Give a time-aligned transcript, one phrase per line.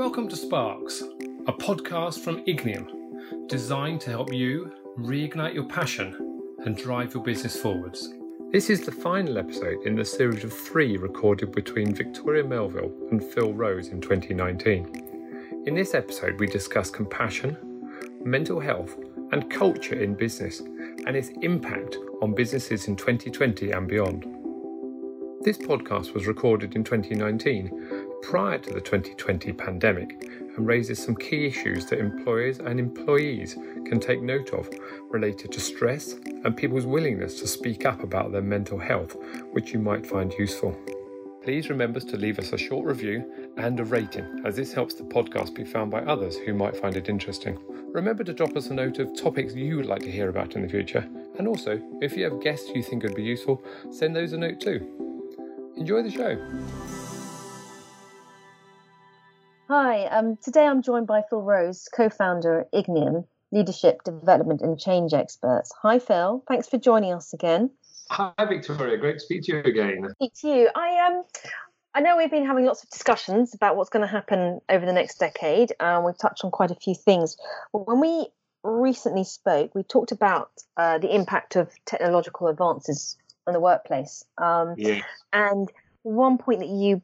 [0.00, 1.02] Welcome to Sparks,
[1.46, 2.88] a podcast from Ignium,
[3.48, 8.08] designed to help you reignite your passion and drive your business forwards.
[8.50, 13.22] This is the final episode in the series of three recorded between Victoria Melville and
[13.22, 15.64] Phil Rose in 2019.
[15.66, 17.58] In this episode, we discuss compassion,
[18.24, 18.96] mental health,
[19.32, 24.24] and culture in business and its impact on businesses in 2020 and beyond.
[25.42, 31.46] This podcast was recorded in 2019 prior to the 2020 pandemic and raises some key
[31.46, 33.54] issues that employers and employees
[33.86, 34.68] can take note of
[35.08, 39.16] related to stress and people's willingness to speak up about their mental health,
[39.52, 40.76] which you might find useful.
[41.42, 45.04] Please remember to leave us a short review and a rating, as this helps the
[45.04, 47.58] podcast be found by others who might find it interesting.
[47.92, 50.62] Remember to drop us a note of topics you would like to hear about in
[50.62, 51.08] the future,
[51.38, 54.60] and also, if you have guests you think would be useful, send those a note
[54.60, 54.86] too.
[55.76, 56.99] Enjoy the show.
[59.70, 65.14] Hi, um, today I'm joined by Phil Rose, co-founder at Ignium, leadership, development and change
[65.14, 65.72] experts.
[65.80, 67.70] Hi Phil, thanks for joining us again.
[68.10, 70.08] Hi Victoria, great to speak to you again.
[70.16, 70.70] Speak to you.
[70.74, 71.22] I um
[71.94, 74.92] I know we've been having lots of discussions about what's going to happen over the
[74.92, 75.72] next decade.
[75.78, 77.36] and we've touched on quite a few things.
[77.70, 78.26] When we
[78.64, 84.24] recently spoke, we talked about uh, the impact of technological advances on the workplace.
[84.36, 85.02] Um, yeah.
[85.32, 85.70] And
[86.02, 87.02] one point that you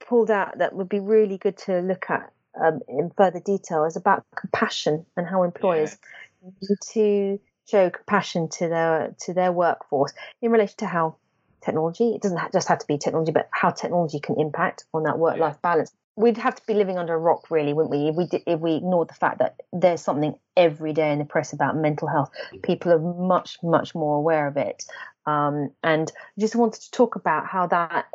[0.00, 3.96] pulled out that would be really good to look at um, in further detail is
[3.96, 5.96] about compassion and how employers
[6.42, 6.50] yeah.
[6.62, 10.12] need to show compassion to their to their workforce.
[10.40, 11.16] In relation to how
[11.62, 15.18] technology it doesn't just have to be technology but how technology can impact on that
[15.18, 15.92] work life balance.
[16.14, 18.08] We'd have to be living under a rock really wouldn't we?
[18.08, 21.24] If we did, if we ignored the fact that there's something every day in the
[21.24, 22.30] press about mental health
[22.62, 24.84] people are much much more aware of it.
[25.26, 28.06] Um, and just wanted to talk about how that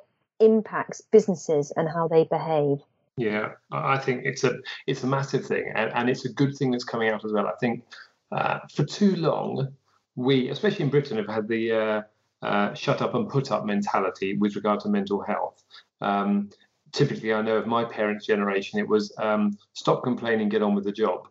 [0.41, 2.79] impacts businesses and how they behave.
[3.17, 4.55] Yeah, I think it's a
[4.87, 7.47] it's a massive thing, and, and it's a good thing that's coming out as well.
[7.47, 7.83] I think
[8.31, 9.73] uh, for too long,
[10.15, 12.01] we, especially in Britain, have had the uh,
[12.41, 15.63] uh, shut up and put up mentality with regard to mental health.
[15.99, 16.49] Um,
[16.91, 20.85] typically, I know of my parents' generation, it was um, stop complaining, get on with
[20.85, 21.27] the job.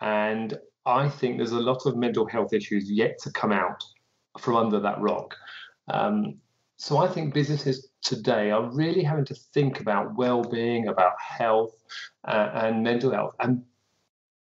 [0.00, 3.82] And I think there's a lot of mental health issues yet to come out
[4.38, 5.34] from under that rock.
[5.88, 6.36] Um,
[6.76, 11.74] so I think businesses today are really having to think about well-being, about health
[12.26, 13.64] uh, and mental health, and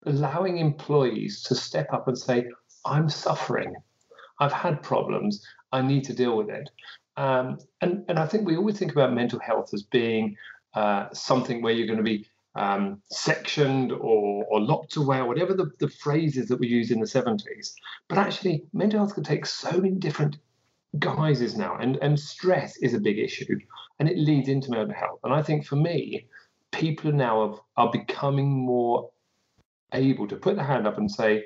[0.05, 2.47] allowing employees to step up and say,
[2.85, 3.75] "I'm suffering.
[4.39, 5.45] I've had problems.
[5.73, 6.71] I need to deal with it."
[7.17, 10.37] Um, and and I think we always think about mental health as being
[10.75, 15.55] uh, something where you're going to be um, sectioned or, or locked away, or whatever
[15.55, 17.75] the, the phrases that we used in the 70s.
[18.09, 20.39] But actually, mental health can take so many different
[20.99, 23.59] guises now, and and stress is a big issue,
[23.99, 25.21] and it leads into mental health.
[25.25, 26.27] And I think for me,
[26.73, 29.11] people now have, are becoming more
[29.93, 31.45] able to put their hand up and say,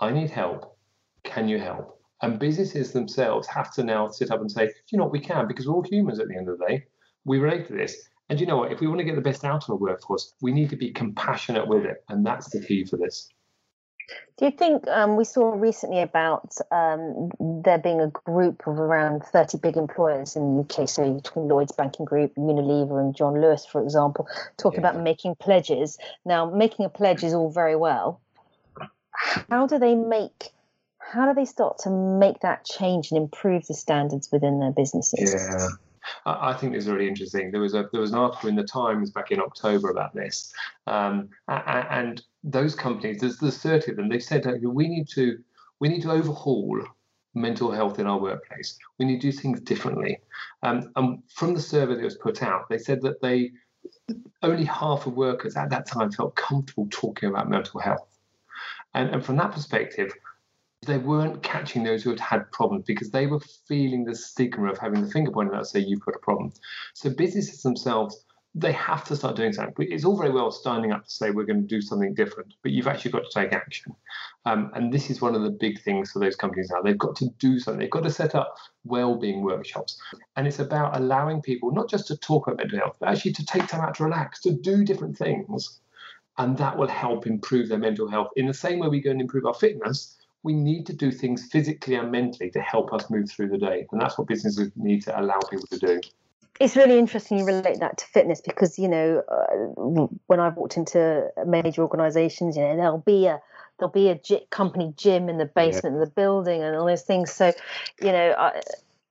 [0.00, 0.76] "I need help.
[1.24, 5.04] Can you help?" And businesses themselves have to now sit up and say, "You know
[5.04, 5.12] what?
[5.12, 6.84] We can because we're all humans at the end of the day.
[7.24, 8.70] We relate to this." And you know what?
[8.70, 10.92] If we want to get the best out of our workforce, we need to be
[10.92, 13.28] compassionate with it, and that's the key for this.
[14.38, 19.22] Do you think um, we saw recently about um, there being a group of around
[19.24, 23.66] 30 big employers in the UK, so between Lloyds Banking Group, Unilever, and John Lewis,
[23.66, 24.26] for example,
[24.56, 24.88] talking yeah.
[24.88, 25.98] about making pledges?
[26.24, 28.20] Now, making a pledge is all very well.
[29.12, 30.52] How do they make
[31.12, 35.34] how do they start to make that change and improve the standards within their businesses?
[35.34, 35.68] Yeah.
[36.24, 37.50] I think this is really interesting.
[37.50, 40.52] There was a there was an article in the Times back in October about this,
[40.86, 44.08] um, and those companies, there's, there's 30 of them.
[44.08, 45.38] They said that we need to
[45.78, 46.82] we need to overhaul
[47.34, 48.78] mental health in our workplace.
[48.98, 50.18] We need to do things differently.
[50.62, 53.52] Um, and from the survey that was put out, they said that they
[54.42, 58.18] only half of workers at that time felt comfortable talking about mental health.
[58.94, 60.12] And, and from that perspective,
[60.86, 64.78] they weren't catching those who had had problems because they were feeling the stigma of
[64.78, 66.52] having the finger pointed out, say you've got a problem.
[66.94, 68.24] So businesses themselves,
[68.54, 69.74] they have to start doing something.
[69.78, 72.72] It's all very well standing up to say we're going to do something different, but
[72.72, 73.94] you've actually got to take action.
[74.44, 76.82] Um, and this is one of the big things for those companies now.
[76.82, 77.78] They've got to do something.
[77.78, 80.00] They've got to set up well-being workshops,
[80.34, 83.44] and it's about allowing people not just to talk about mental health, but actually to
[83.44, 85.80] take time out to relax, to do different things,
[86.38, 88.30] and that will help improve their mental health.
[88.34, 91.48] In the same way we go and improve our fitness, we need to do things
[91.52, 93.86] physically and mentally to help us move through the day.
[93.92, 96.00] And that's what businesses need to allow people to do.
[96.58, 100.76] It's really interesting you relate that to fitness because, you know, uh, when I've walked
[100.76, 103.40] into major organizations, you know, there'll be a
[103.78, 106.02] there'll be a g- company gym in the basement yeah.
[106.02, 107.32] of the building and all those things.
[107.32, 107.52] So,
[108.02, 108.60] you know, uh,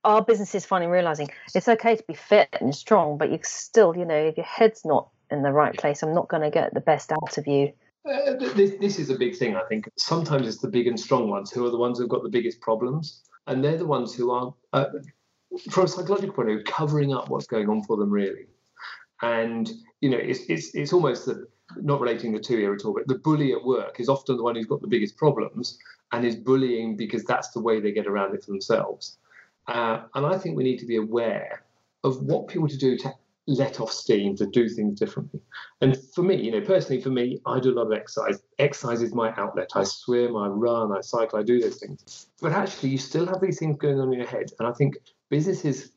[0.04, 3.96] our business is finally realizing it's okay to be fit and strong, but you still,
[3.96, 6.02] you know, if your head's not in the right place.
[6.02, 7.72] I'm not going to get the best out of you.
[8.04, 9.88] Uh, this, this is a big thing, I think.
[9.96, 12.60] Sometimes it's the big and strong ones who are the ones who've got the biggest
[12.60, 13.22] problems.
[13.46, 14.86] And they're the ones who are, uh,
[15.70, 18.46] from a psychological point of view, covering up what's going on for them, really.
[19.22, 19.70] And,
[20.00, 23.06] you know, it's, it's, it's almost the, not relating the two here at all, but
[23.06, 25.78] the bully at work is often the one who's got the biggest problems
[26.12, 29.18] and is bullying because that's the way they get around it for themselves.
[29.66, 31.62] Uh, and I think we need to be aware
[32.02, 33.12] of what people to do to
[33.46, 35.40] let off steam, to do things differently.
[35.80, 38.40] And for me, you know, personally, for me, I do a lot of exercise.
[38.58, 39.70] Exercise is my outlet.
[39.74, 42.26] I swim, I run, I cycle, I do those things.
[42.40, 44.50] But actually, you still have these things going on in your head.
[44.58, 44.96] And I think
[45.30, 45.92] businesses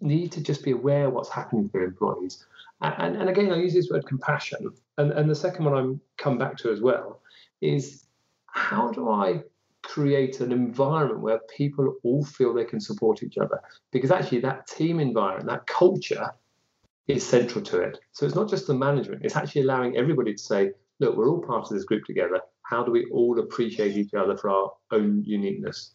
[0.00, 2.44] need to just be aware of what's happening to their employees.
[2.80, 4.70] And, and again, I use this word compassion.
[4.98, 7.20] And, and the second one I'm come back to as well
[7.60, 8.04] is
[8.46, 9.42] how do I
[9.82, 13.60] create an environment where people all feel they can support each other?
[13.90, 16.30] Because actually, that team environment, that culture,
[17.06, 17.98] is central to it.
[18.12, 21.40] So it's not just the management, it's actually allowing everybody to say, look, we're all
[21.40, 22.40] part of this group together.
[22.62, 25.94] How do we all appreciate each other for our own uniqueness?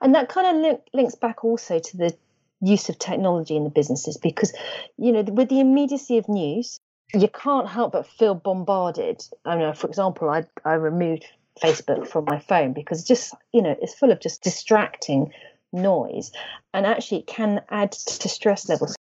[0.00, 2.16] And that kind of link, links back also to the
[2.60, 4.52] use of technology in the businesses because,
[4.96, 6.78] you know, with the immediacy of news,
[7.12, 9.22] you can't help but feel bombarded.
[9.44, 11.26] I know, for example, I, I removed
[11.62, 15.32] Facebook from my phone because just, you know, it's full of just distracting
[15.72, 16.32] noise
[16.72, 18.96] and actually it can add to stress levels.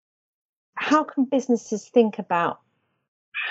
[0.74, 2.60] How can businesses think about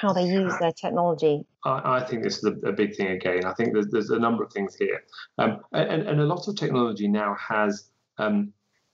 [0.02, 1.44] how they use their technology?
[1.66, 3.46] I, I think this is a, a, big thing again.
[3.46, 5.04] I think there's, there's a number of things here.
[5.38, 8.54] Um, and, and a lot of technology now has um,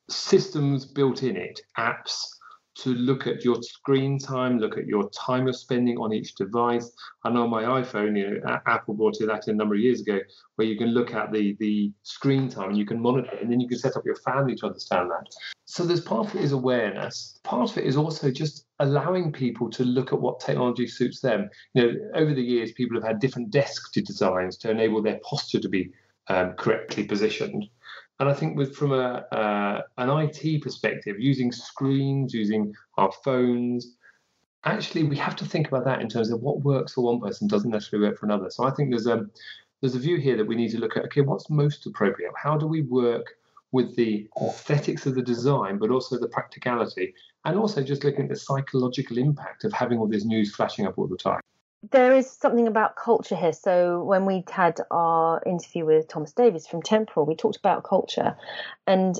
[0.10, 2.26] systems built in it, apps
[2.76, 6.92] to look at your screen time, look at your time of spending on each device.
[7.24, 10.20] I know my iPhone, you know, Apple brought it that a number of years ago,
[10.56, 13.52] where you can look at the the screen time and you can monitor it, and
[13.52, 15.26] then you can set up your family to understand that.
[15.64, 17.40] So there's part of it is awareness.
[17.44, 21.50] Part of it is also just allowing people to look at what technology suits them.
[21.74, 25.60] You know, over the years, people have had different desk designs to enable their posture
[25.60, 25.92] to be
[26.28, 27.66] um, correctly positioned.
[28.20, 33.96] And I think with from a uh, an IT perspective, using screens, using our phones,
[34.64, 37.48] actually we have to think about that in terms of what works for one person
[37.48, 38.50] doesn't necessarily work for another.
[38.50, 39.26] So I think there's a
[39.82, 41.06] there's a view here that we need to look at.
[41.06, 42.32] Okay, what's most appropriate?
[42.42, 43.38] How do we work
[43.76, 47.14] with the aesthetics of the design, but also the practicality,
[47.44, 50.98] and also just looking at the psychological impact of having all this news flashing up
[50.98, 51.42] all the time
[51.92, 53.54] there is something about culture here.
[53.54, 58.36] So when we had our interview with Thomas Davies from Temporal, we talked about culture,
[58.88, 59.16] and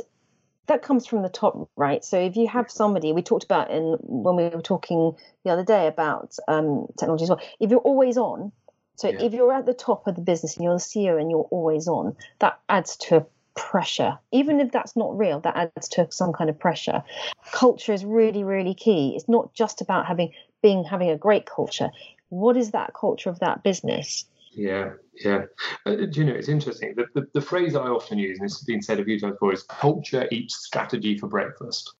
[0.68, 2.04] that comes from the top, right?
[2.04, 5.64] So if you have somebody, we talked about in when we were talking the other
[5.64, 7.42] day about um, technology as well.
[7.60, 8.52] If you're always on,
[8.96, 9.22] so yeah.
[9.22, 11.88] if you're at the top of the business and you're the CEO and you're always
[11.88, 13.26] on, that adds to
[13.56, 14.20] pressure.
[14.32, 17.04] Even if that's not real, that adds to some kind of pressure.
[17.52, 19.14] Culture is really, really key.
[19.16, 21.90] It's not just about having being having a great culture
[22.30, 24.26] what is that culture of that business?
[24.52, 24.92] Yeah,
[25.24, 25.46] yeah.
[25.86, 26.94] Uh, do you know, it's interesting.
[26.96, 29.34] The, the, the, phrase I often use, and this has been said a few times
[29.34, 31.94] before, is culture eats strategy for breakfast.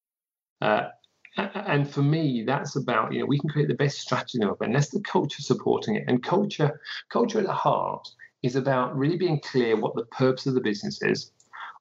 [0.62, 0.90] Uh,
[1.38, 4.90] and for me, that's about, you know, we can create the best strategy, but unless
[4.90, 6.06] the culture supporting it.
[6.08, 6.80] And culture,
[7.10, 8.08] culture at the heart
[8.42, 11.32] is about really being clear what the purpose of the business is,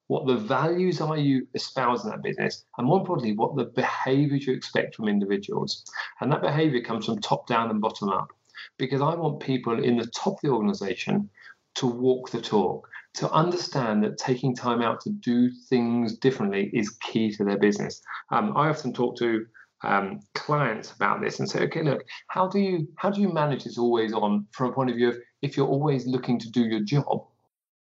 [0.07, 4.45] what the values are you espouse in that business, and more importantly, what the behaviors
[4.45, 5.83] you expect from individuals.
[6.21, 8.31] And that behavior comes from top down and bottom up
[8.77, 11.29] because I want people in the top of the organization
[11.75, 16.89] to walk the talk, to understand that taking time out to do things differently is
[17.01, 18.01] key to their business.
[18.31, 19.45] Um, I often talk to
[19.83, 23.65] um, clients about this and say, okay, look, how do you how do you manage
[23.65, 26.65] this always on from a point of view of if you're always looking to do
[26.65, 27.27] your job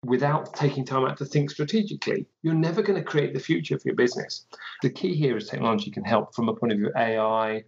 [0.05, 3.89] without taking time out to think strategically, you're never going to create the future for
[3.89, 4.47] your business.
[4.83, 7.63] The key here is technology can help from a point of view AI,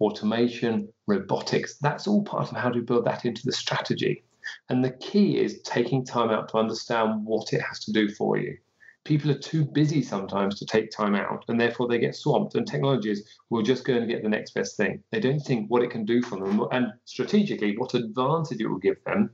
[0.00, 1.76] automation, robotics.
[1.78, 4.22] That's all part of how to build that into the strategy.
[4.68, 8.38] And the key is taking time out to understand what it has to do for
[8.38, 8.56] you.
[9.04, 12.54] People are too busy sometimes to take time out, and therefore they get swamped.
[12.54, 15.02] And technologies will just go and get the next best thing.
[15.10, 18.78] They don't think what it can do for them, and strategically, what advantage it will
[18.78, 19.30] give them,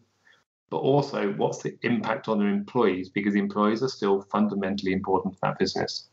[0.70, 5.35] but also what's the impact on their employees, because the employees are still fundamentally important
[5.35, 6.08] to that business.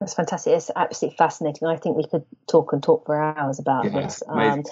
[0.00, 0.54] That's fantastic.
[0.54, 1.68] It's absolutely fascinating.
[1.68, 4.22] I think we could talk and talk for hours about yeah, this.
[4.26, 4.64] Um,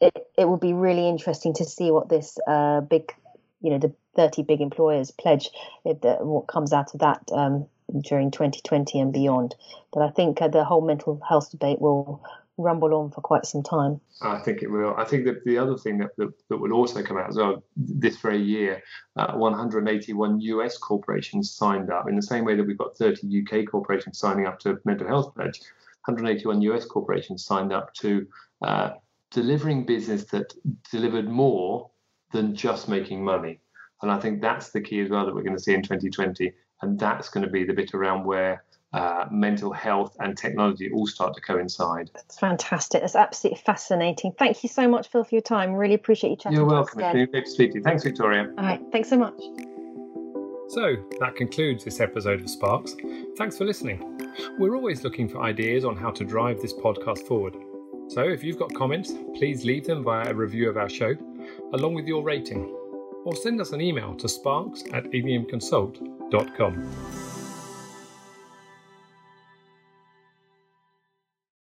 [0.00, 3.12] it, it would be really interesting to see what this uh, big,
[3.60, 5.50] you know, the 30 big employers pledge,
[5.84, 7.66] if the, what comes out of that um,
[8.00, 9.54] during 2020 and beyond.
[9.92, 12.22] But I think uh, the whole mental health debate will
[12.58, 14.00] rumble on for quite some time.
[14.20, 14.94] I think it will.
[14.96, 17.62] I think that the other thing that, that, that will also come out as well
[17.76, 18.82] this very year,
[19.16, 23.66] uh, 181 US corporations signed up in the same way that we've got 30 UK
[23.70, 25.60] corporations signing up to mental health pledge.
[26.06, 28.26] 181 US corporations signed up to
[28.62, 28.90] uh,
[29.30, 30.52] delivering business that
[30.90, 31.90] delivered more
[32.32, 33.60] than just making money.
[34.02, 36.52] And I think that's the key as well that we're going to see in 2020.
[36.82, 41.06] And that's going to be the bit around where uh, mental health and technology all
[41.06, 42.10] start to coincide.
[42.14, 43.00] That's fantastic.
[43.00, 44.32] That's absolutely fascinating.
[44.38, 45.72] Thank you so much, Phil, for your time.
[45.72, 46.58] Really appreciate you chatting.
[46.58, 47.00] You're welcome.
[47.00, 47.82] It's been great to speak to you.
[47.82, 48.52] Thanks, Victoria.
[48.58, 48.80] All right.
[48.92, 49.40] Thanks so much.
[50.68, 52.96] So that concludes this episode of Sparks.
[53.36, 54.20] Thanks for listening.
[54.58, 57.56] We're always looking for ideas on how to drive this podcast forward.
[58.08, 61.14] So if you've got comments, please leave them via a review of our show,
[61.74, 62.64] along with your rating,
[63.24, 67.21] or send us an email to sparks at igniumconsult.com.